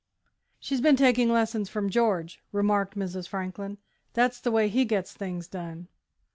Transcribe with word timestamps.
"She's 0.59 0.81
been 0.81 0.95
taking 0.95 1.29
lessons 1.31 1.69
from 1.69 1.87
George," 1.91 2.41
remarked 2.51 2.97
Mrs. 2.97 3.27
Franklin. 3.27 3.77
"That's 4.13 4.39
the 4.39 4.49
way 4.49 4.67
he 4.67 4.83
gets 4.83 5.13
things 5.13 5.47
done." 5.47 5.89